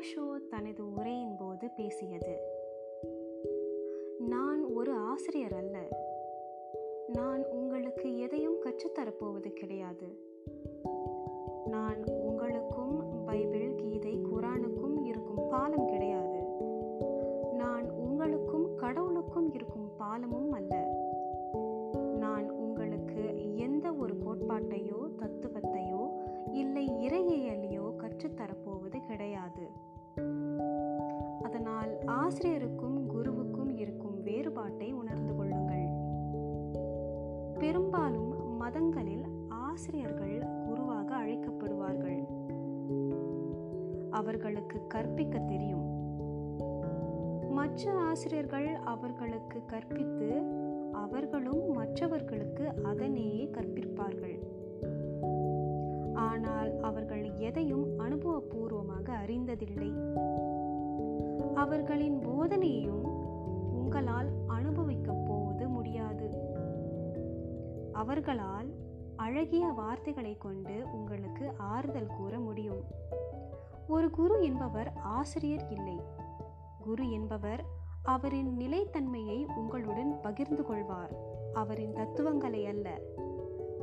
[0.00, 2.38] ஓஷோ தனது உரையின் போது பேசியது
[4.18, 5.78] நான் ஒரு ஆசிரியர் அல்ல.
[7.12, 10.18] நான் உங்களுக்கு எதையும் கற்றுத்தரப்போவது கிடையாது.
[11.66, 16.42] நான் உங்களுக்கும் பைபிள் கீதை குரானுக்கும் இருக்கும் பாலம் கிடையாது.
[17.52, 20.74] நான் உங்களுக்கும் கடவுளுக்கும் இருக்கும் பாலமும் அல்ல.
[22.18, 25.09] நான் உங்களுக்கு எந்த ஒரு கோட்பாட்டையோ
[32.30, 35.86] ஆசிரியருக்கும் குருவுக்கும் இருக்கும் வேறுபாட்டை உணர்ந்து கொள்ளுங்கள்.
[37.58, 42.20] பெரும்பாலும் மதங்களில் ஆசிரியர்கள் குருவாக அழைக்கப்படுவார்கள்.
[44.10, 45.86] அவர்களுக்கு கற்பிக்க தெரியும்.
[47.50, 50.42] மற்ற ஆசிரியர்கள் அவர்களுக்கு கற்பித்து
[50.92, 54.38] அவர்களும் மற்றவர்களுக்கு அதனையே கற்பிப்பார்கள்.
[56.14, 59.90] ஆனால் அவர்கள் எதையும் அனுபவபூர்வமாக அறிந்ததில்லை.
[61.60, 63.04] அவர்களின் போதனையையும்
[63.72, 66.30] உங்களால் அனுபவிக்கப் போவது முடியாது.
[67.92, 68.74] அவர்களால்
[69.16, 72.84] அழகிய வார்த்தைகளை கொண்டு உங்களுக்கு ஆறுதல் கூற முடியும்.
[73.88, 76.00] ஒரு குரு என்பவர் ஆசிரியர் இல்லை.
[76.80, 77.64] குரு என்பவர்
[78.02, 81.14] அவரின் நிலைத்தன்மையை உங்களுடன் பகிர்ந்து கொள்வார்.
[81.52, 83.00] அவரின் தத்துவங்களை அல்ல.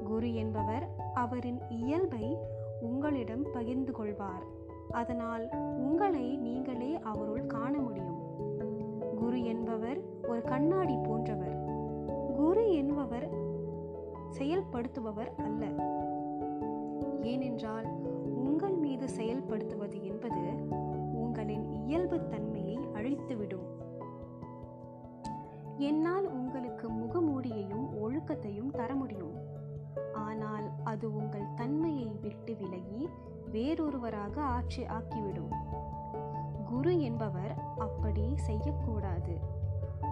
[0.04, 2.38] குரு என்பவர் அவரின் இயல்பை
[2.82, 4.56] உங்களிடம் பகிர்ந்து கொள்வார்.
[4.92, 8.20] அதனால் உங்களை நீங்களே அவருள் காண முடியும்.
[9.16, 11.58] குரு என்பவர் ஒரு கண்ணாடி போன்றவர்.
[12.36, 13.30] குரு என்பவர்
[14.38, 15.66] செயல்படுத்துபவர் அல்ல.
[17.22, 17.86] ஏனென்றால்
[18.26, 20.42] உங்கள் மீது செயல்படுத்துவது என்பது
[21.14, 23.66] உங்களின் இயல்பு தன்மையை அழித்துவிடும்.
[25.78, 29.36] என்னால் உங்களுக்கு முகமூடியையும் ஒழுக்கத்தையும் தர முடியும்.
[30.14, 33.10] ஆனால் அது உங்கள் தன்மையை விட்டு விலகி
[33.52, 35.54] வேறொருவராக ஆட்சி ஆக்கிவிடும்.
[36.66, 39.40] குரு என்பவர் அப்படி செய்யக்கூடாது.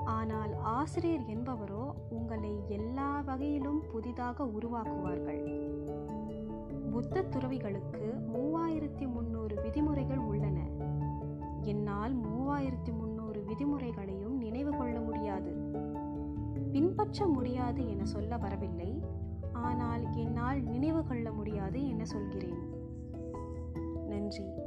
[0.06, 5.44] ஆனால் ஆசிரியர் என்பவரோ உங்களை எல்லா வகையிலும் புதிதாக உருவாக்குவார்கள்.
[6.92, 10.59] புத்த துறவிகளுக்கு மூவாயிரத்தி முன்னூறு விதிமுறைகள் உள்ளன.
[11.62, 15.72] என்னால் மூவாயிரத்தி முன்னூறு விதிமுறைகளையும் நினைவு கொள்ள முடியாது.
[16.72, 19.04] பின்பற்ற முடியாது என சொல்ல வரவில்லை.
[19.54, 22.84] ஆனால் என்னால் நினைவு கொள்ள முடியாது என சொல்கிறேன்.
[24.06, 24.65] நன்றி.